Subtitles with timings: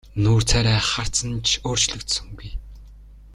[0.23, 2.49] Нүүр царай харц нь ч өөрчлөгдсөнгүй.